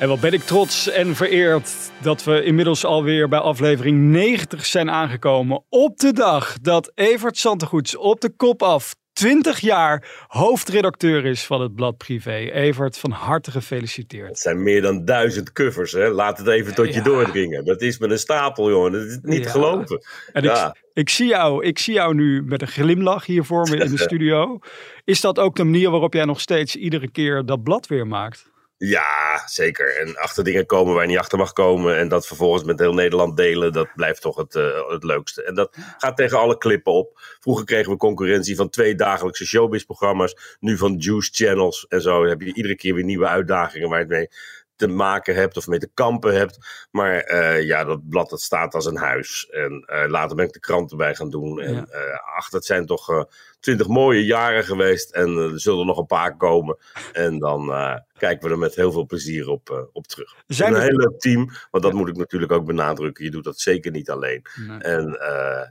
En 0.00 0.08
wat 0.08 0.20
ben 0.20 0.32
ik 0.32 0.42
trots 0.42 0.88
en 0.88 1.14
vereerd 1.16 1.70
dat 2.02 2.24
we 2.24 2.42
inmiddels 2.44 2.84
alweer 2.84 3.28
bij 3.28 3.38
aflevering 3.38 3.98
90 3.98 4.66
zijn 4.66 4.90
aangekomen. 4.90 5.64
Op 5.68 5.98
de 5.98 6.12
dag 6.12 6.58
dat 6.60 6.92
Evert 6.94 7.36
Santegoeds 7.36 7.96
op 7.96 8.20
de 8.20 8.30
kop 8.36 8.62
af 8.62 8.94
20 9.12 9.58
jaar 9.60 10.24
hoofdredacteur 10.26 11.24
is 11.24 11.44
van 11.44 11.60
het 11.60 11.74
blad 11.74 11.96
Privé. 11.96 12.34
Evert, 12.36 12.98
van 12.98 13.10
harte 13.10 13.50
gefeliciteerd. 13.50 14.28
Het 14.28 14.38
zijn 14.38 14.62
meer 14.62 14.82
dan 14.82 15.04
duizend 15.04 15.52
covers, 15.52 15.92
hè? 15.92 16.08
Laat 16.08 16.38
het 16.38 16.46
even 16.46 16.74
tot 16.74 16.94
je 16.94 17.02
doordringen. 17.02 17.64
Dat 17.64 17.80
is 17.82 17.98
met 17.98 18.10
een 18.10 18.18
stapel, 18.18 18.70
jongen. 18.70 18.92
Dat 18.92 19.02
is 19.02 19.18
niet 19.22 19.44
Ja. 19.44 19.50
geloven. 19.50 20.02
En 20.32 20.42
Ja. 20.42 20.66
ik, 20.68 20.82
ik, 20.92 21.08
zie 21.08 21.26
jou, 21.28 21.64
ik 21.64 21.78
zie 21.78 21.94
jou 21.94 22.14
nu 22.14 22.42
met 22.42 22.62
een 22.62 22.68
glimlach 22.68 23.26
hier 23.26 23.44
voor 23.44 23.68
me 23.70 23.76
in 23.76 23.90
de 23.90 23.98
studio. 24.08 24.58
Is 25.04 25.20
dat 25.20 25.38
ook 25.38 25.56
de 25.56 25.64
manier 25.64 25.90
waarop 25.90 26.14
jij 26.14 26.24
nog 26.24 26.40
steeds 26.40 26.76
iedere 26.76 27.10
keer 27.10 27.44
dat 27.46 27.62
blad 27.62 27.86
weer 27.86 28.06
maakt? 28.06 28.49
Ja, 28.82 29.42
zeker. 29.46 29.96
En 29.96 30.16
achter 30.16 30.44
dingen 30.44 30.66
komen 30.66 30.94
waar 30.94 31.02
je 31.02 31.08
niet 31.08 31.18
achter 31.18 31.38
mag 31.38 31.52
komen. 31.52 31.96
En 31.96 32.08
dat 32.08 32.26
vervolgens 32.26 32.64
met 32.64 32.78
heel 32.78 32.94
Nederland 32.94 33.36
delen, 33.36 33.72
dat 33.72 33.88
blijft 33.94 34.20
toch 34.20 34.36
het, 34.36 34.54
eh, 34.54 34.88
het 34.88 35.04
leukste. 35.04 35.42
En 35.42 35.54
dat 35.54 35.76
gaat 35.98 36.16
tegen 36.16 36.38
alle 36.38 36.58
klippen 36.58 36.92
op. 36.92 37.20
Vroeger 37.40 37.64
kregen 37.64 37.92
we 37.92 37.98
concurrentie 37.98 38.56
van 38.56 38.68
twee 38.70 38.94
dagelijkse 38.94 39.46
showbiz-programma's. 39.46 40.56
Nu 40.60 40.76
van 40.76 40.96
juice 40.96 41.30
channels 41.32 41.86
en 41.88 42.02
zo. 42.02 42.24
heb 42.24 42.40
je 42.40 42.54
iedere 42.54 42.76
keer 42.76 42.94
weer 42.94 43.04
nieuwe 43.04 43.26
uitdagingen 43.26 43.88
waar 43.88 43.98
het 43.98 44.08
mee 44.08 44.28
te 44.80 44.88
maken 44.88 45.34
hebt 45.34 45.56
of 45.56 45.66
mee 45.66 45.78
te 45.78 45.90
kampen 45.94 46.34
hebt. 46.36 46.58
Maar 46.90 47.14
eh, 47.20 47.62
ja, 47.62 47.84
dat 47.84 48.08
blad 48.08 48.30
dat 48.30 48.40
staat 48.40 48.74
als 48.74 48.86
een 48.86 48.96
huis. 48.96 49.48
En 49.50 49.84
eh, 49.86 50.08
later 50.08 50.36
ben 50.36 50.44
ik 50.46 50.52
de 50.52 50.60
krant 50.60 50.90
erbij 50.90 51.14
gaan 51.14 51.30
doen. 51.30 51.60
En 51.60 51.74
Ja. 51.74 51.86
eh, 51.86 52.36
ach, 52.36 52.48
dat 52.48 52.64
zijn 52.64 52.86
toch 52.86 53.26
twintig 53.60 53.86
mooie 53.88 54.24
jaren 54.24 54.64
geweest. 54.64 55.10
En 55.10 55.36
er 55.36 55.60
zullen 55.60 55.80
er 55.80 55.86
nog 55.86 55.98
een 55.98 56.06
paar 56.06 56.36
komen. 56.36 56.76
En 57.12 57.38
dan 57.38 57.66
kijken 58.18 58.46
we 58.48 58.52
er 58.54 58.58
met 58.60 58.74
heel 58.74 58.92
veel 58.92 59.06
plezier 59.06 59.48
op, 59.48 59.88
op 59.92 60.06
terug. 60.06 60.34
Zijn 60.46 60.74
een 60.74 60.80
heel 60.80 60.96
leuk 60.96 61.18
team, 61.20 61.50
want 61.70 61.82
dat 61.84 61.92
Ja. 61.92 61.98
moet 61.98 62.08
ik 62.08 62.16
natuurlijk 62.16 62.52
ook 62.52 62.64
benadrukken. 62.66 63.24
Je 63.24 63.30
doet 63.30 63.44
dat 63.44 63.58
zeker 63.60 63.90
niet 63.90 64.10
alleen. 64.10 64.42
Nee. 64.66 64.78
En 64.78 65.04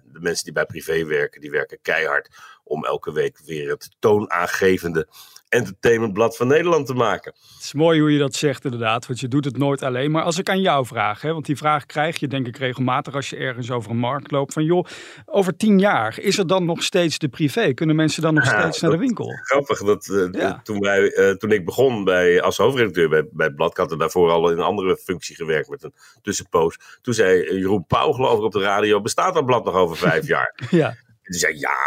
de 0.03 0.19
mensen 0.19 0.43
die 0.43 0.53
bij 0.53 0.65
privé 0.65 1.05
werken, 1.05 1.41
die 1.41 1.51
werken 1.51 1.79
keihard 1.81 2.29
om 2.69 2.85
elke 2.85 3.11
week 3.11 3.39
weer 3.45 3.69
het 3.69 3.89
toonaangevende 3.99 5.07
entertainmentblad 5.49 6.37
van 6.37 6.47
Nederland 6.47 6.85
te 6.85 6.93
maken. 6.93 7.33
Het 7.53 7.63
is 7.63 7.73
mooi 7.73 7.99
hoe 7.99 8.11
je 8.11 8.19
dat 8.19 8.35
zegt 8.35 8.63
inderdaad, 8.63 9.07
want 9.07 9.19
je 9.19 9.27
doet 9.27 9.45
het 9.45 9.57
nooit 9.57 9.83
alleen. 9.83 10.11
Maar 10.11 10.23
als 10.23 10.37
ik 10.37 10.49
aan 10.49 10.61
jou 10.61 10.85
vraag, 10.85 11.21
hè, 11.21 11.33
want 11.33 11.45
die 11.45 11.57
vraag 11.57 11.85
krijg 11.85 12.19
je 12.19 12.27
denk 12.27 12.47
ik 12.47 12.57
regelmatig 12.57 13.13
als 13.13 13.29
je 13.29 13.35
ergens 13.35 13.71
over 13.71 13.91
een 13.91 13.97
markt 13.97 14.31
loopt. 14.31 14.53
Van 14.53 14.63
joh, 14.63 14.85
over 15.25 15.55
tien 15.57 15.79
jaar, 15.79 16.19
is 16.19 16.37
er 16.37 16.47
dan 16.47 16.65
nog 16.65 16.83
steeds 16.83 17.17
de 17.17 17.27
privé? 17.27 17.73
Kunnen 17.73 17.95
mensen 17.95 18.21
dan 18.21 18.33
nog 18.33 18.43
Ja, 18.45 18.59
steeds 18.61 18.81
naar 18.81 18.91
de 18.91 18.97
winkel? 18.97 19.31
Grappig, 19.43 19.79
dat, 19.83 20.07
eh, 20.07 20.41
Ja. 20.41 20.59
toen, 20.63 20.79
wij, 20.79 21.13
eh, 21.13 21.31
toen 21.31 21.51
ik 21.51 21.65
begon 21.65 22.03
bij, 22.03 22.41
als 22.41 22.57
hoofdredacteur 22.57 23.09
bij, 23.09 23.27
bij 23.31 23.51
blad, 23.51 23.95
daarvoor 23.97 24.29
al 24.31 24.51
in 24.51 24.57
een 24.57 24.63
andere 24.63 24.97
functie 24.97 25.35
gewerkt 25.35 25.69
met 25.69 25.83
een 25.83 25.93
tussenpoos. 26.21 26.77
Toen 27.01 27.13
zei 27.13 27.41
eh, 27.41 27.57
Jeroen 27.57 27.85
Pauw 27.85 28.11
geloof 28.11 28.37
ik 28.37 28.43
op 28.43 28.51
de 28.51 28.59
radio, 28.61 29.01
bestaat 29.01 29.33
dat 29.33 29.45
blad 29.45 29.65
nog 29.65 29.75
over 29.75 29.97
vijf 29.97 30.27
jaar? 30.35 30.55
Ja, 30.69 30.95
Zei 31.29 31.59
ja. 31.59 31.77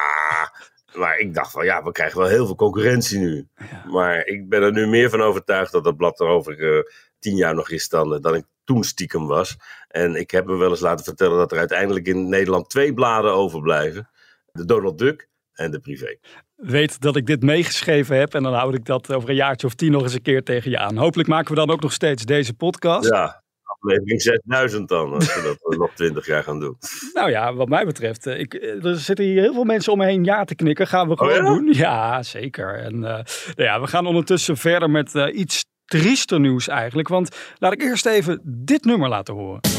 Maar 0.94 1.18
ik 1.18 1.34
dacht 1.34 1.50
van 1.50 1.64
ja, 1.64 1.82
we 1.82 1.92
krijgen 1.92 2.18
wel 2.18 2.28
heel 2.28 2.46
veel 2.46 2.54
concurrentie 2.54 3.18
nu. 3.18 3.48
Ja. 3.56 3.84
Maar 3.86 4.26
ik 4.26 4.48
ben 4.48 4.62
er 4.62 4.72
nu 4.72 4.86
meer 4.86 5.10
van 5.10 5.20
overtuigd 5.20 5.72
dat 5.72 5.84
dat 5.84 5.96
blad 5.96 6.20
er 6.20 6.26
over 6.26 6.76
eh, 6.76 6.82
tien 7.18 7.36
jaar 7.36 7.54
nog 7.54 7.70
is 7.70 7.88
dan, 7.88 8.20
dan 8.20 8.34
ik 8.34 8.44
toen 8.64 8.84
stiekem 8.84 9.26
was. 9.26 9.56
En 9.88 10.14
ik 10.14 10.30
heb 10.30 10.46
me 10.46 10.56
wel 10.56 10.70
eens 10.70 10.80
laten 10.80 11.04
vertellen 11.04 11.38
dat 11.38 11.52
er 11.52 11.58
uiteindelijk 11.58 12.06
in 12.06 12.28
Nederland 12.28 12.70
twee 12.70 12.94
bladen 12.94 13.32
overblijven: 13.32 14.10
de 14.52 14.64
Donald 14.64 14.98
Duck 14.98 15.28
en 15.52 15.70
de 15.70 15.80
Privé. 15.80 16.16
weet 16.54 17.00
dat 17.00 17.16
ik 17.16 17.26
dit 17.26 17.42
meegeschreven 17.42 18.18
heb 18.18 18.34
en 18.34 18.42
dan 18.42 18.54
houd 18.54 18.74
ik 18.74 18.84
dat 18.84 19.12
over 19.12 19.28
een 19.28 19.34
jaartje 19.34 19.66
of 19.66 19.74
tien 19.74 19.92
nog 19.92 20.02
eens 20.02 20.14
een 20.14 20.22
keer 20.22 20.42
tegen 20.42 20.70
je 20.70 20.78
aan. 20.78 20.96
Hopelijk 20.96 21.28
maken 21.28 21.54
we 21.54 21.60
dan 21.60 21.70
ook 21.70 21.82
nog 21.82 21.92
steeds 21.92 22.24
deze 22.24 22.54
podcast. 22.54 23.08
Ja, 23.08 23.41
aflevering 23.82 24.22
6000 24.22 24.88
dan, 24.88 25.12
als 25.12 25.34
we 25.34 25.56
dat 25.62 25.78
nog 25.78 25.90
twintig 25.94 26.26
jaar 26.26 26.42
gaan 26.42 26.60
doen. 26.60 26.76
Nou 27.12 27.30
ja, 27.30 27.54
wat 27.54 27.68
mij 27.68 27.84
betreft, 27.84 28.26
eh, 28.26 28.38
ik, 28.38 28.54
eh, 28.54 28.84
er 28.84 28.96
zitten 28.96 29.24
hier 29.24 29.40
heel 29.40 29.52
veel 29.52 29.64
mensen 29.64 29.92
om 29.92 29.98
me 29.98 30.04
heen 30.04 30.24
ja 30.24 30.44
te 30.44 30.54
knikken. 30.54 30.86
Gaan 30.86 31.08
we 31.08 31.16
gewoon 31.16 31.34
ja? 31.34 31.42
doen? 31.42 31.72
Ja, 31.72 32.22
zeker. 32.22 32.78
En 32.78 32.94
eh, 32.94 33.24
nou 33.54 33.68
ja, 33.68 33.80
we 33.80 33.86
gaan 33.86 34.06
ondertussen 34.06 34.56
verder 34.56 34.90
met 34.90 35.14
eh, 35.14 35.38
iets 35.38 35.64
triester 35.84 36.40
nieuws 36.40 36.68
eigenlijk. 36.68 37.08
Want 37.08 37.36
laat 37.58 37.72
ik 37.72 37.82
eerst 37.82 38.06
even 38.06 38.40
dit 38.44 38.84
nummer 38.84 39.08
laten 39.08 39.34
horen. 39.34 39.60
Tell 39.60 39.70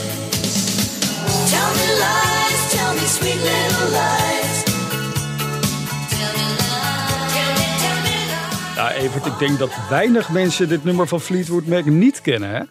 me 1.60 1.88
lies, 2.04 2.70
tell 2.72 2.94
me 2.94 3.06
sweet 3.08 3.42
little 3.44 3.88
lies. 3.90 4.64
Tell 6.10 6.32
me 6.34 6.48
lies, 6.60 7.42
tell 7.42 7.54
me, 7.54 7.78
tell 7.82 7.98
me 8.04 8.16
lies. 8.66 8.76
Ja, 8.76 8.94
Evert, 8.94 9.26
ik 9.26 9.40
denk 9.40 9.60
dat 9.60 9.72
weinig 9.90 10.30
mensen 10.30 10.70
dit 10.70 10.84
nummer 10.84 11.08
van 11.08 11.22
Fleetwood 11.22 11.66
Mac 11.66 11.86
niet 11.86 12.22
kennen, 12.22 12.50
hè? 12.50 12.62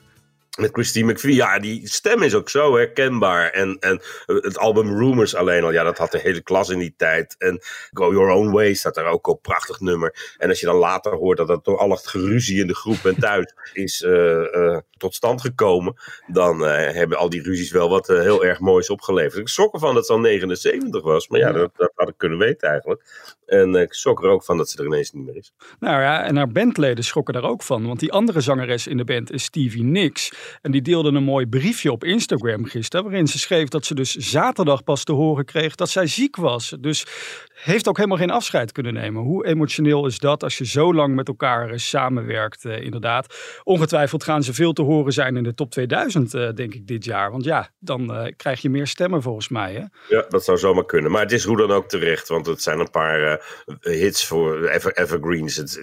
Met 0.59 0.71
Christine 0.73 1.13
McVie, 1.13 1.35
ja, 1.35 1.59
die 1.59 1.89
stem 1.89 2.23
is 2.23 2.35
ook 2.35 2.49
zo 2.49 2.77
herkenbaar. 2.77 3.51
En, 3.51 3.77
en 3.81 4.01
het 4.27 4.59
album 4.59 4.99
Rumors 4.99 5.35
alleen 5.35 5.65
al, 5.65 5.73
ja, 5.73 5.83
dat 5.83 5.99
had 5.99 6.13
de 6.13 6.19
hele 6.19 6.41
klas 6.41 6.69
in 6.69 6.79
die 6.79 6.95
tijd. 6.97 7.35
En 7.39 7.61
Go 7.93 8.13
Your 8.13 8.31
Own 8.31 8.51
Way 8.51 8.75
staat 8.75 8.95
daar 8.95 9.07
ook 9.07 9.27
op, 9.27 9.43
prachtig 9.43 9.81
nummer. 9.81 10.35
En 10.39 10.49
als 10.49 10.61
je 10.61 10.67
dan 10.67 10.77
later 10.77 11.13
hoort 11.13 11.37
dat 11.39 11.47
dat 11.47 11.65
door 11.65 11.79
al 11.79 11.91
het 11.91 12.07
geruzie 12.07 12.61
in 12.61 12.67
de 12.67 12.75
groep 12.75 13.05
en 13.05 13.19
thuis 13.19 13.55
is 13.73 14.03
eh, 14.03 14.55
eh, 14.55 14.81
tot 14.97 15.15
stand 15.15 15.41
gekomen, 15.41 15.95
dan 16.27 16.67
eh, 16.67 16.95
hebben 16.95 17.19
al 17.19 17.29
die 17.29 17.43
ruzies 17.43 17.71
wel 17.71 17.89
wat 17.89 18.07
heel 18.07 18.45
erg 18.45 18.61
moois 18.61 18.91
opgeleverd. 18.91 19.41
Ik 19.41 19.49
schrok 19.49 19.75
ervan 19.75 19.95
dat 19.95 20.07
ze 20.07 20.13
al 20.13 20.21
79 20.21 21.03
was, 21.03 21.29
maar 21.29 21.41
ja, 21.41 21.53
dat, 21.53 21.71
dat 21.77 21.93
had 21.95 22.09
ik 22.09 22.15
kunnen 22.17 22.39
weten 22.39 22.69
eigenlijk. 22.69 23.03
En 23.47 23.75
ik 23.75 23.93
schrok 23.93 24.23
er 24.23 24.31
ook 24.31 24.45
van 24.45 24.57
dat 24.57 24.71
ze 24.71 24.79
er 24.79 24.87
ineens 24.87 25.13
niet 25.13 25.27
meer 25.27 25.37
is. 25.37 25.53
Nou 25.81 26.01
ja, 26.01 26.25
en 26.25 26.37
haar 26.37 26.49
bandleden 26.49 27.05
schrokken 27.05 27.35
daar 27.35 27.45
ook 27.45 27.63
van. 27.63 27.87
Want 27.87 28.01
die 28.01 28.13
andere 28.13 28.41
zangeres 28.41 28.87
in 28.87 28.97
de 28.97 29.05
band 29.05 29.33
is 29.33 29.45
Stevie 29.45 29.83
Nicks. 29.83 30.33
En 30.61 30.71
die 30.71 30.83
deelde 30.83 31.13
een 31.13 31.25
mooi 31.25 31.47
briefje 31.47 31.93
op 31.93 32.05
Instagram 32.05 32.65
gisteren. 32.65 33.05
Waarin 33.05 33.27
ze 33.27 33.39
schreef 33.39 33.69
dat 33.69 33.87
ze 33.87 33.95
dus 33.95 34.15
zaterdag 34.15 34.85
pas 34.85 35.05
te 35.05 35.13
horen 35.13 35.45
kreeg 35.45 35.75
dat 35.75 35.89
zij 35.89 36.07
ziek 36.07 36.37
was. 36.37 36.77
Dus 36.81 37.07
heeft 37.55 37.89
ook 37.89 37.97
helemaal 37.97 38.19
geen 38.19 38.31
afscheid 38.31 38.73
kunnen 38.73 38.95
nemen. 38.95 39.23
Hoe 39.23 39.47
emotioneel 39.47 40.07
is 40.07 40.19
dat 40.19 40.43
als 40.43 40.59
je 40.59 40.67
zo 40.67 40.95
lang 40.95 41.15
met 41.15 41.29
elkaar 41.29 41.71
eh, 41.71 41.77
samenwerkt, 41.77 42.65
eh, 42.65 42.81
inderdaad. 42.81 43.35
Ongetwijfeld 43.65 44.25
gaan 44.25 44.43
ze 44.43 44.55
veel 44.55 44.73
te 44.73 44.83
horen 44.83 45.13
zijn 45.13 45.37
in 45.37 45.43
de 45.43 45.55
top 45.55 45.71
2000, 45.71 46.35
eh, 46.35 46.49
denk 46.55 46.75
ik, 46.75 46.87
dit 46.87 47.05
jaar. 47.05 47.31
Want 47.31 47.45
ja, 47.45 47.71
dan 47.79 48.33
krijg 48.37 48.61
je 48.61 48.71
meer 48.71 48.87
stemmen 48.87 49.23
volgens 49.23 49.49
mij. 49.49 49.73
Hè? 49.73 50.17
Ja, 50.17 50.25
dat 50.29 50.45
zou 50.45 50.59
zomaar 50.59 50.85
kunnen. 50.85 51.11
Maar 51.11 51.23
het 51.23 51.33
is 51.33 51.45
hoe 51.45 51.57
dan 51.57 51.71
ook 51.71 51.89
terecht, 51.89 52.29
want 52.29 52.47
het 52.47 52.63
zijn 52.63 52.79
een 52.79 52.91
paar 52.91 53.45
hits 53.81 54.27
voor 54.27 54.69
ever, 54.69 54.97
evergreens. 54.97 55.57
Het, 55.57 55.81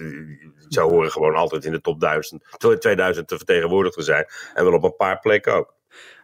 zou 0.68 0.90
horen 0.90 1.10
gewoon 1.10 1.34
altijd 1.34 1.64
in 1.64 1.72
de 1.72 1.80
top 1.80 2.00
1000, 2.00 2.44
2000 2.78 3.28
te 3.28 3.36
vertegenwoordigd 3.36 3.94
te 3.94 4.02
zijn. 4.02 4.26
En 4.54 4.64
wel 4.64 4.74
op 4.74 4.82
een 4.82 4.96
paar 4.96 5.18
plekken 5.18 5.54
ook. 5.54 5.74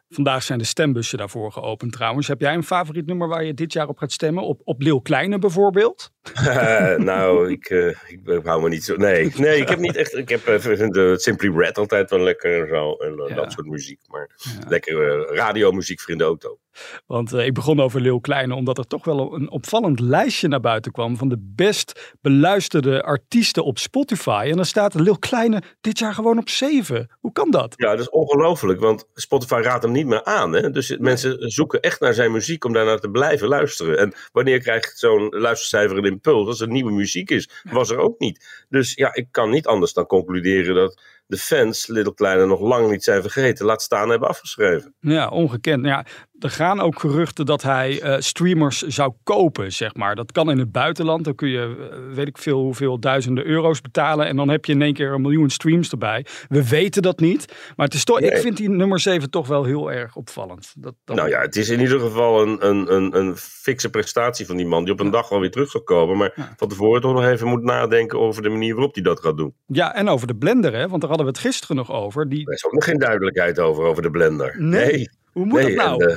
Vandaag 0.09 0.42
zijn 0.42 0.59
de 0.59 0.64
stembussen 0.64 1.19
daarvoor 1.19 1.53
geopend 1.53 1.92
trouwens. 1.92 2.28
Heb 2.28 2.41
jij 2.41 2.54
een 2.54 2.64
favoriet 2.64 3.06
nummer 3.06 3.28
waar 3.28 3.44
je 3.44 3.54
dit 3.54 3.72
jaar 3.72 3.88
op 3.88 3.98
gaat 3.98 4.12
stemmen? 4.12 4.42
Op, 4.44 4.60
op 4.64 4.81
Lil 4.81 5.00
Kleine 5.00 5.38
bijvoorbeeld? 5.38 6.12
Nou, 6.97 7.50
ik, 7.50 7.64
eh, 7.70 7.87
ik 7.87 8.41
hou 8.44 8.62
me 8.62 8.69
niet 8.69 8.84
zo. 8.84 8.97
Nee, 8.97 9.32
nee 9.37 9.60
ik 9.60 9.69
heb 9.69 9.78
niet 9.78 9.97
echt. 9.97 10.14
Ik 10.16 10.28
heb, 10.28 10.47
eh, 10.47 10.59
vind 10.59 10.94
de 10.94 11.14
Simply 11.19 11.56
Red 11.56 11.78
altijd 11.78 12.10
wel 12.10 12.20
lekker 12.20 12.60
en 12.62 12.69
zo. 12.69 12.92
En 12.92 13.19
eh, 13.19 13.28
Ja. 13.28 13.34
dat 13.34 13.53
soort 13.53 13.66
muziek. 13.66 14.00
Maar 14.06 14.31
lekker 14.69 15.09
eh, 15.28 15.36
radiomuziek 15.36 16.00
voor 16.00 16.12
in 16.12 16.19
de 16.19 16.25
auto. 16.25 16.59
Want 17.06 17.33
ik 17.33 17.54
begon 17.54 17.80
over 17.80 18.01
Lil 18.01 18.21
Kleine 18.21 18.54
omdat 18.54 18.78
er 18.78 18.86
toch 18.86 19.04
wel 19.04 19.34
een 19.34 19.51
opvallend 19.51 20.01
lijstje 20.01 20.48
naar 20.48 20.60
buiten 20.60 20.92
kwam 20.92 21.16
van 21.16 21.28
de 21.28 21.36
best 21.41 22.15
beluisterde 22.21 23.03
artiesten 23.03 23.65
op 23.65 23.78
Spotify. 23.78 24.47
En 24.51 24.56
dan 24.56 24.65
staat 24.65 24.95
Lil 24.95 25.18
Kleine 25.18 25.62
dit 25.80 25.98
jaar 25.98 26.15
gewoon 26.15 26.39
op 26.39 26.48
7. 26.48 27.10
Hoe 27.21 27.33
kan 27.33 27.51
dat? 27.51 27.74
Ja, 27.77 27.91
dat 27.91 28.01
is 28.01 28.10
ongelooflijk, 28.10 28.80
want 28.80 29.09
Spotify 29.15 29.60
raadt 29.62 29.83
hem 29.83 29.92
niet 29.92 30.06
meer 30.06 30.24
aan. 30.24 30.53
Hè? 30.53 30.71
Dus 30.71 30.97
mensen 30.98 31.51
zoeken 31.51 31.80
echt 31.80 32.01
naar 32.01 32.15
zijn 32.15 32.33
muziek 32.33 32.65
om 32.65 32.72
daarnaar 32.72 33.01
te 33.01 33.10
blijven 33.10 33.48
luisteren. 33.48 33.98
En 33.98 34.15
wanneer 34.33 34.59
krijgt 34.60 34.98
zo'n 34.98 35.28
luistercijfer 35.28 35.97
een 35.97 36.03
impuls? 36.16 36.47
Als 36.47 36.60
er 36.60 36.68
nieuwe 36.68 36.92
muziek 36.92 37.30
is, 37.30 37.51
was 37.71 37.91
er 37.91 37.98
ook 37.98 38.18
niet. 38.18 38.65
Dus 38.68 38.95
ja, 38.95 39.15
ik 39.15 39.27
kan 39.30 39.51
niet 39.51 39.66
anders 39.66 39.92
dan 39.92 40.07
concluderen 40.07 40.74
dat 40.74 41.01
de 41.27 41.36
fans 41.36 41.86
Little 41.86 42.15
Kleine 42.15 42.47
nog 42.47 42.60
lang 42.60 42.91
niet 42.91 43.04
zijn 43.04 43.22
vergeten. 43.22 43.66
Laat 43.66 43.83
staan 43.83 44.09
hebben 44.09 44.28
afgeschreven. 44.28 44.95
Ja, 45.01 45.28
ongekend. 45.28 45.84
Ja, 45.84 46.07
er 46.38 46.50
gaan 46.50 46.80
ook 46.80 47.00
geruchten 47.00 47.47
dat 47.47 47.62
hij 47.62 48.00
eh, 48.00 48.15
streamers 48.18 48.83
zou 48.83 49.12
kopen, 49.22 49.72
zeg 49.72 49.94
maar. 49.94 50.15
Dat 50.15 50.33
kan 50.33 50.50
in 50.50 50.59
het 50.59 50.72
buitenland. 50.72 51.24
Dan 51.24 51.34
kun 51.34 51.48
je, 51.48 51.88
eh, 51.91 52.15
weet 52.15 52.27
ik 52.28 52.38
veel, 52.38 52.60
hoeveel 52.60 52.98
duizenden 53.00 53.47
euro's 53.47 53.80
betalen. 53.80 54.27
En 54.27 54.36
dan 54.36 54.48
heb 54.48 54.65
je 54.65 54.72
in 54.72 54.83
één 54.83 54.94
keer 54.94 55.12
een 55.12 55.21
miljoen 55.21 55.50
streams 55.50 55.91
erbij. 55.91 56.27
We 56.48 56.68
weten 56.68 57.03
dat 57.03 57.21
niet. 57.21 57.54
Maar 57.77 57.86
het 57.86 57.94
is 57.94 58.04
toch, 58.04 58.21
ik 58.21 58.36
vind 58.36 58.56
die 58.56 58.71
nummer 58.71 59.00
7 59.00 59.30
toch 59.30 59.47
wel 59.47 59.65
heel 59.65 59.92
erg 59.92 60.16
opvallend. 60.16 60.72
Dat, 60.77 60.94
dat- 61.04 61.16
Nou 61.16 61.28
ja, 61.28 61.41
het 61.41 61.56
is 61.56 61.68
in 61.68 61.80
ieder 61.80 62.00
geval 62.00 62.42
een, 62.42 62.66
een, 62.66 62.94
een, 62.94 63.16
een 63.16 63.36
fikse 63.36 63.91
prestatie 63.91 64.47
van 64.47 64.56
die 64.56 64.66
man. 64.66 64.84
Die 64.84 64.92
op 64.92 65.00
een 65.00 65.10
dag 65.10 65.28
wel 65.28 65.41
weer 65.41 65.50
terug 65.50 65.71
zal 65.71 65.82
komen. 65.82 66.16
Maar 66.16 66.32
Ja. 66.36 66.54
van 66.56 66.68
tevoren 66.68 67.00
toch 67.00 67.12
nog 67.15 67.24
even 67.24 67.48
moet 67.48 67.62
nadenken 67.62 68.18
over 68.18 68.42
de 68.42 68.48
manier 68.48 68.74
waarop 68.74 68.94
hij 68.94 69.03
dat 69.03 69.21
gaat 69.21 69.36
doen. 69.36 69.54
ja, 69.66 69.94
en 69.94 70.09
over 70.09 70.27
de 70.27 70.36
blender, 70.36 70.72
hè? 70.72 70.89
Want 70.89 71.00
daar 71.00 71.09
hadden 71.10 71.27
we 71.27 71.32
het 71.32 71.41
gisteren 71.41 71.77
nog 71.77 71.92
over. 71.92 72.28
Die, 72.28 72.47
Er 72.47 72.53
is 72.53 72.65
ook 72.65 72.72
nog 72.72 72.84
geen 72.84 72.98
duidelijkheid 72.98 73.59
over, 73.60 73.84
over 73.84 74.03
de 74.03 74.10
blender. 74.10 74.54
Nee. 74.59 75.09
Hoe 75.36 75.44
moet 75.47 75.62
nee, 75.62 75.77
dat 75.77 75.86
nou? 75.86 76.03
En 76.10 76.16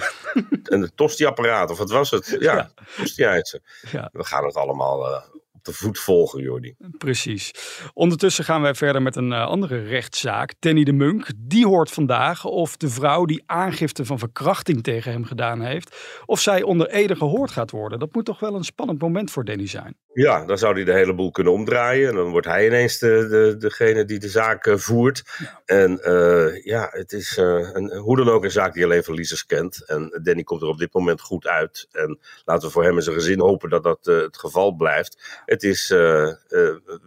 de, 0.50 0.70
en 0.70 0.82
de 0.82 0.92
tosti-apparaat, 0.96 1.70
of 1.72 1.78
wat 1.78 1.90
was 1.92 2.12
het? 2.12 2.28
Ja, 2.40 2.56
Ja. 2.56 2.70
tosti-eisen. 2.98 3.62
Ja. 3.92 4.10
We 4.14 4.24
gaan 4.24 4.46
het 4.46 4.56
allemaal 4.56 5.08
eh, 5.08 5.22
op 5.60 5.66
de 5.66 5.74
voet 5.74 6.00
volgen, 6.00 6.42
Jordi. 6.42 6.76
Precies. 6.98 7.52
Ondertussen 7.94 8.44
gaan 8.44 8.62
wij 8.62 8.76
verder 8.76 9.02
met 9.02 9.16
een 9.16 9.34
eh, 9.34 9.48
andere 9.48 9.84
rechtszaak. 9.84 10.54
Danny 10.60 10.84
de 10.84 10.94
Munk, 10.94 11.32
die 11.38 11.68
hoort 11.68 11.92
vandaag 11.92 12.46
of 12.46 12.78
de 12.78 12.90
vrouw 12.90 13.26
die 13.26 13.44
aangifte 13.46 14.06
van 14.06 14.20
verkrachting 14.20 14.84
tegen 14.84 15.12
hem 15.12 15.26
gedaan 15.26 15.62
heeft, 15.62 15.96
of 16.26 16.40
zij 16.40 16.64
onder 16.64 16.90
ede 16.90 17.16
gehoord 17.16 17.52
gaat 17.52 17.72
worden. 17.72 18.00
Dat 18.00 18.14
moet 18.14 18.26
toch 18.26 18.40
wel 18.40 18.56
een 18.56 18.64
spannend 18.64 19.02
moment 19.02 19.32
voor 19.32 19.46
Danny 19.46 19.68
zijn. 19.68 19.96
Ja, 20.14 20.46
dan 20.46 20.58
zou 20.58 20.74
hij 20.74 20.84
de 20.84 20.94
hele 20.94 21.16
boel 21.16 21.32
kunnen 21.32 21.54
omdraaien. 21.54 22.10
En 22.10 22.16
dan 22.16 22.32
wordt 22.32 22.48
hij 22.48 22.66
ineens 22.66 23.00
de, 23.00 23.28
de, 23.30 23.56
degene 23.58 24.06
die 24.06 24.20
de 24.20 24.30
zaak 24.30 24.66
eh, 24.66 24.76
voert. 24.76 25.24
En 25.66 26.00
eh, 26.00 26.64
ja, 26.64 26.88
het 26.92 27.12
is 27.12 27.38
eh, 27.38 27.70
een, 27.74 27.98
hoe 27.98 28.18
dan 28.18 28.30
ook 28.30 28.44
een 28.44 28.52
zaak 28.52 28.74
die 28.74 28.84
alleen 28.84 29.04
verliezers 29.04 29.46
kent. 29.46 29.86
En 29.86 30.20
Danny 30.24 30.44
komt 30.44 30.62
er 30.62 30.68
op 30.68 30.78
dit 30.78 30.94
moment 30.94 31.22
goed 31.22 31.48
uit. 31.48 31.88
En 31.92 32.20
laten 32.46 32.68
we 32.68 32.74
voor 32.74 32.84
hem 32.84 32.96
en 32.96 33.04
zijn 33.04 33.16
gezin 33.16 33.40
hopen 33.40 33.70
dat 33.70 33.84
dat 33.84 34.06
het 34.06 34.38
geval 34.38 34.72
blijft. 34.72 35.44
Het 35.50 35.64
is 35.64 35.90
eh, 35.92 36.28
eh, 36.28 36.36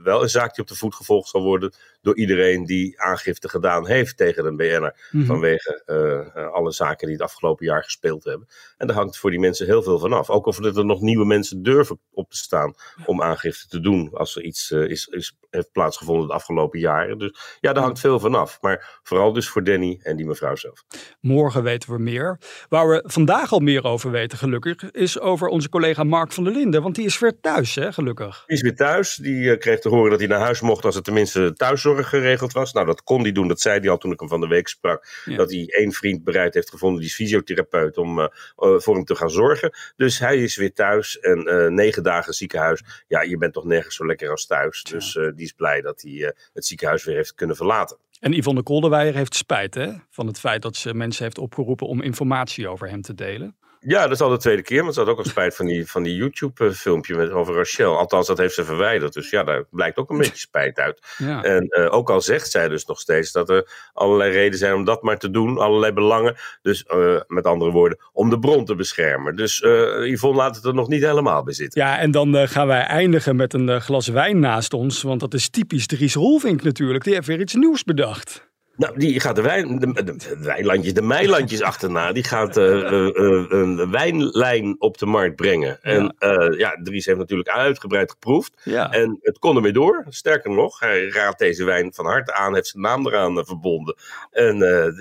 wel 0.02 0.22
een 0.22 0.28
zaak 0.28 0.54
die 0.54 0.62
op 0.62 0.68
de 0.68 0.76
voet 0.76 0.94
gevolgd 0.94 1.28
zal 1.28 1.42
worden 1.42 1.72
door 2.00 2.16
iedereen 2.16 2.64
die 2.64 3.00
aangifte 3.00 3.48
gedaan 3.48 3.86
heeft 3.86 4.16
tegen 4.16 4.46
een 4.46 4.56
BN'er. 4.56 5.08
Mhm. 5.10 5.26
Vanwege 5.26 5.82
eh, 5.86 6.52
alle 6.52 6.72
zaken 6.72 7.06
die 7.06 7.16
het 7.16 7.24
afgelopen 7.24 7.66
jaar 7.66 7.84
gespeeld 7.84 8.24
hebben. 8.24 8.48
En 8.76 8.86
daar 8.86 8.96
hangt 8.96 9.18
voor 9.18 9.30
die 9.30 9.40
mensen 9.40 9.66
heel 9.66 9.82
veel 9.82 9.98
van 9.98 10.12
af. 10.12 10.30
Ook 10.30 10.46
of 10.46 10.58
er 10.58 10.84
nog 10.84 11.00
nieuwe 11.00 11.24
mensen 11.24 11.62
durven 11.62 11.98
op 12.10 12.30
te 12.30 12.36
staan 12.36 12.74
om 13.06 13.22
aangifte 13.22 13.68
te 13.68 13.80
doen. 13.80 14.10
Als 14.12 14.36
er 14.36 14.42
iets 14.42 14.70
is, 14.70 15.06
is, 15.06 15.36
heeft 15.50 15.72
plaatsgevonden 15.72 16.26
de 16.26 16.32
afgelopen 16.32 16.78
jaren. 16.78 17.18
Dus 17.18 17.58
ja, 17.60 17.72
daar 17.72 17.82
hangt 17.82 18.00
veel 18.00 18.20
van 18.20 18.34
af. 18.34 18.58
Maar 18.60 19.00
vooral 19.02 19.32
dus 19.32 19.48
voor 19.48 19.64
Danny 19.64 20.00
en 20.02 20.16
die 20.16 20.26
mevrouw 20.26 20.56
zelf. 20.56 20.84
Morgen 21.20 21.62
weten 21.62 21.92
we 21.92 21.98
meer. 21.98 22.38
Waar 22.68 22.88
we 22.88 23.02
vandaag 23.06 23.52
al 23.52 23.60
meer 23.60 23.84
over 23.84 24.10
weten, 24.10 24.38
gelukkig, 24.38 24.90
is 24.90 25.20
over 25.20 25.48
onze 25.48 25.68
collega 25.68 26.04
Mark 26.04 26.32
van 26.32 26.44
der 26.44 26.52
Linden. 26.52 26.82
Want 26.82 26.94
die 26.94 27.04
is 27.04 27.18
weer 27.18 27.40
thuis, 27.40 27.74
hè, 27.74 27.92
gelukkig. 27.92 28.31
Die 28.46 28.56
is 28.56 28.62
weer 28.62 28.76
thuis. 28.76 29.14
Die 29.14 29.50
eh, 29.50 29.58
kreeg 29.58 29.78
te 29.78 29.88
horen 29.88 30.10
dat 30.10 30.18
hij 30.18 30.28
naar 30.28 30.40
huis 30.40 30.60
mocht 30.60 30.84
als 30.84 30.96
er 30.96 31.02
tenminste 31.02 31.52
thuiszorg 31.52 32.08
geregeld 32.08 32.52
was. 32.52 32.72
Nou, 32.72 32.86
dat 32.86 33.02
kon 33.02 33.22
hij 33.22 33.32
doen. 33.32 33.48
Dat 33.48 33.60
zei 33.60 33.80
hij 33.80 33.90
al 33.90 33.98
toen 33.98 34.12
ik 34.12 34.20
hem 34.20 34.28
van 34.28 34.40
de 34.40 34.46
week 34.46 34.68
sprak. 34.68 35.22
Ja. 35.24 35.36
Dat 35.36 35.50
hij 35.50 35.66
één 35.66 35.92
vriend 35.92 36.24
bereid 36.24 36.54
heeft 36.54 36.70
gevonden, 36.70 37.00
die 37.00 37.08
is 37.08 37.14
fysiotherapeut, 37.14 37.96
om 37.96 38.18
eh, 38.18 38.24
eh, 38.24 38.30
voor 38.78 38.94
hem 38.94 39.04
te 39.04 39.14
gaan 39.14 39.30
zorgen. 39.30 39.72
Dus 39.96 40.18
hij 40.18 40.36
is 40.36 40.56
weer 40.56 40.72
thuis 40.72 41.18
en 41.18 41.74
negen 41.74 42.02
dagen 42.02 42.32
ziekenhuis. 42.32 42.82
Ja, 43.08 43.22
je 43.22 43.38
bent 43.38 43.52
toch 43.52 43.64
nergens 43.64 43.94
zo 43.94 44.06
lekker 44.06 44.30
als 44.30 44.46
thuis. 44.46 44.82
Dus 44.82 45.12
die 45.12 45.44
is 45.44 45.52
blij 45.52 45.80
dat 45.80 46.02
hij 46.02 46.34
het 46.52 46.66
ziekenhuis 46.66 47.04
weer 47.04 47.16
heeft 47.16 47.34
kunnen 47.34 47.56
verlaten. 47.56 47.96
En 48.22 48.32
Yvonne 48.32 48.62
Kolderweijer 48.62 49.14
heeft 49.14 49.34
spijt 49.34 49.74
hè, 49.74 49.92
van 50.10 50.26
het 50.26 50.38
feit 50.38 50.62
dat 50.62 50.76
ze 50.76 50.94
mensen 50.94 51.24
heeft 51.24 51.38
opgeroepen 51.38 51.86
om 51.86 52.02
informatie 52.02 52.68
over 52.68 52.88
hem 52.88 53.02
te 53.02 53.14
delen. 53.14 53.56
Ja, 53.84 54.02
dat 54.02 54.10
is 54.10 54.20
al 54.20 54.30
de 54.30 54.36
tweede 54.36 54.62
keer, 54.62 54.82
want 54.82 54.94
ze 54.94 55.00
had 55.00 55.08
ook 55.08 55.18
al 55.18 55.24
spijt 55.24 55.56
van 55.56 55.66
die, 55.66 55.86
van 55.86 56.02
die 56.02 56.14
YouTube-filmpje 56.14 57.14
met 57.14 57.30
over 57.30 57.54
Rachel. 57.54 57.98
Althans, 57.98 58.26
dat 58.26 58.38
heeft 58.38 58.54
ze 58.54 58.64
verwijderd. 58.64 59.12
Dus 59.12 59.30
ja, 59.30 59.44
daar 59.44 59.64
blijkt 59.70 59.96
ook 59.96 60.10
een 60.10 60.18
beetje 60.18 60.36
spijt 60.36 60.78
uit. 60.78 61.00
Ja. 61.18 61.42
En 61.42 61.66
eh, 61.68 61.92
ook 61.92 62.10
al 62.10 62.20
zegt 62.20 62.50
zij 62.50 62.68
dus 62.68 62.84
nog 62.84 63.00
steeds 63.00 63.32
dat 63.32 63.50
er 63.50 63.90
allerlei 63.92 64.32
redenen 64.32 64.58
zijn 64.58 64.74
om 64.74 64.84
dat 64.84 65.02
maar 65.02 65.18
te 65.18 65.30
doen, 65.30 65.58
allerlei 65.58 65.92
belangen. 65.92 66.36
Dus 66.62 66.84
eh, 66.84 67.20
met 67.26 67.46
andere 67.46 67.70
woorden, 67.70 67.98
om 68.12 68.30
de 68.30 68.38
bron 68.38 68.64
te 68.64 68.74
beschermen. 68.74 69.36
Dus 69.36 69.60
eh 69.60 70.10
Yvonne 70.10 70.36
laat 70.36 70.56
het 70.56 70.64
er 70.64 70.74
nog 70.74 70.88
niet 70.88 71.02
helemaal 71.02 71.42
bij 71.42 71.54
zitten. 71.54 71.80
Ja, 71.80 71.98
en 71.98 72.10
dan 72.10 72.48
gaan 72.48 72.66
wij 72.66 72.82
eindigen 72.82 73.36
met 73.36 73.54
een 73.54 73.80
glas 73.80 74.08
wijn 74.08 74.38
naast 74.38 74.72
ons. 74.72 75.02
Want 75.02 75.20
dat 75.20 75.34
is 75.34 75.48
typisch 75.48 75.86
Dries 75.86 76.14
Rolvink 76.14 76.62
natuurlijk. 76.62 77.04
Die 77.04 77.14
heeft 77.14 77.26
weer 77.26 77.40
iets 77.40 77.54
nieuws 77.54 77.84
bedacht. 77.84 78.50
Nou, 78.82 78.98
die 78.98 79.20
gaat 79.20 79.36
de, 79.36 79.42
wijn, 79.42 79.78
de, 79.78 80.36
wijnlandjes, 80.38 80.94
de 80.94 81.02
meilandjes 81.02 81.62
achterna. 81.62 82.12
Die 82.12 82.24
gaat 82.24 82.56
eh, 82.56 82.80
eh, 82.80 83.06
eh, 83.06 83.44
een 83.48 83.90
wijnlijn 83.90 84.76
op 84.78 84.98
de 84.98 85.06
markt 85.06 85.36
brengen. 85.36 85.82
En 85.82 86.14
eh, 86.18 86.58
ja, 86.58 86.80
Dries 86.82 87.06
heeft 87.06 87.18
natuurlijk 87.18 87.48
uitgebreid 87.48 88.10
geproefd. 88.10 88.52
Ja. 88.64 88.90
En 88.90 89.18
het 89.22 89.38
kon 89.38 89.56
ermee 89.56 89.72
door. 89.72 90.04
Sterker 90.08 90.50
nog, 90.50 90.80
hij 90.80 91.08
raadt 91.08 91.38
deze 91.38 91.64
wijn 91.64 91.94
van 91.94 92.06
harte 92.06 92.34
aan, 92.34 92.54
heeft 92.54 92.66
zijn 92.66 92.82
naam 92.82 93.06
eraan 93.06 93.44
verbonden. 93.46 93.96
En 94.30 94.56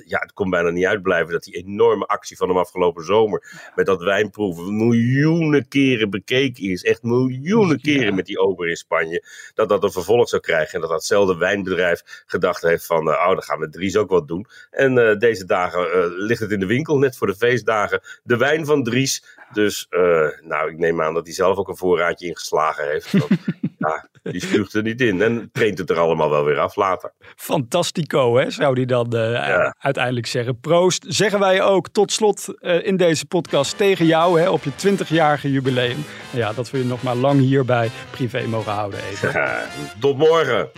ja, 0.06 0.20
het 0.20 0.34
kon 0.34 0.50
bijna 0.50 0.70
niet 0.70 0.86
uitblijven 0.86 1.32
dat 1.32 1.44
die 1.44 1.56
enorme 1.56 2.06
actie 2.06 2.38
van 2.38 2.48
hem 2.48 2.58
afgelopen 2.58 3.06
zomer 3.06 3.72
met 3.76 3.86
dat 3.86 4.04
wijnproeven 4.04 4.76
miljoenen 4.78 5.68
keren 5.68 6.10
bekeken 6.10 6.64
is. 6.64 6.84
Echt 6.84 7.04
miljoenen 7.04 7.82
keren 7.82 8.16
met 8.16 8.26
die 8.26 8.40
ober 8.40 8.70
in 8.70 8.76
Spanje. 8.76 9.24
Dat 9.54 9.70
dat 9.70 9.84
een 9.84 9.92
vervolg 9.92 10.30
zou 10.30 10.42
krijgen. 10.42 10.74
En 10.74 10.82
dat 10.82 10.90
datzelfde 10.90 11.38
wijnbedrijf 11.38 12.24
gedacht 12.26 12.62
heeft 12.62 12.86
van, 12.86 13.08
oh, 13.08 13.28
dan 13.28 13.44
gaan 13.44 13.60
we 13.60 13.70
Dries 13.72 13.96
ook 13.98 14.10
wat 14.10 14.28
doen. 14.28 14.46
En 14.72 14.98
eh, 14.98 15.18
deze 15.18 15.46
dagen 15.46 15.92
eh, 15.92 16.04
ligt 16.08 16.42
het 16.42 16.52
in 16.52 16.60
de 16.60 16.66
winkel, 16.66 16.98
net 16.98 17.18
voor 17.18 17.28
de 17.28 17.36
feestdagen. 17.36 18.00
De 18.24 18.38
wijn 18.38 18.66
van 18.66 18.84
Dries. 18.84 19.24
Dus, 19.54 19.88
eh, 19.90 20.28
nou, 20.42 20.72
ik 20.72 20.78
neem 20.78 21.02
aan 21.02 21.14
dat 21.14 21.26
hij 21.26 21.34
zelf 21.34 21.58
ook 21.58 21.68
een 21.68 21.78
voorraadje 21.78 22.28
ingeslagen 22.28 22.90
heeft. 22.90 23.12
Want, 23.12 23.32
ja, 23.78 24.08
die 24.24 24.42
spuugt 24.42 24.74
er 24.74 24.82
niet 24.84 25.02
in. 25.02 25.22
En 25.22 25.50
traint 25.52 25.78
het 25.78 25.90
er 25.90 25.98
allemaal 25.98 26.30
wel 26.30 26.44
weer 26.46 26.60
af 26.60 26.76
later. 26.76 27.12
Fantastico, 27.36 28.38
hè, 28.38 28.50
zou 28.52 28.76
die 28.76 28.86
dan 28.86 29.08
Ja. 29.12 29.76
uiteindelijk 29.80 30.26
zeggen. 30.28 30.60
Proost, 30.60 31.06
zeggen 31.08 31.40
wij 31.40 31.62
ook 31.62 31.90
tot 31.90 32.12
slot 32.12 32.48
in 32.62 32.98
deze 32.98 33.26
podcast 33.26 33.78
tegen 33.78 34.06
jou 34.06 34.40
hè, 34.40 34.50
op 34.50 34.64
je 34.64 34.72
20-jarige 34.72 35.52
jubileum. 35.52 36.06
Ja, 36.32 36.54
dat 36.54 36.72
we 36.72 36.78
je 36.78 36.84
nog 36.86 37.04
maar 37.04 37.16
lang 37.16 37.40
hier 37.40 37.66
bij 37.66 37.92
privé 38.12 38.48
mogen 38.48 38.72
houden 38.72 39.00
even. 39.12 39.60
Tot 40.00 40.18
morgen. 40.18 40.70